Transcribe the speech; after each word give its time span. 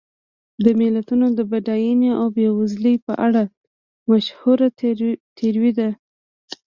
د 0.63 0.65
ملتونو 0.79 1.25
د 1.37 1.39
بډاینې 1.51 2.09
او 2.19 2.25
بېوزلۍ 2.35 2.95
په 3.05 3.13
اړه 3.25 3.43
مشهوره 4.09 4.67
تیوري 5.39 5.71
ده. 5.79 5.89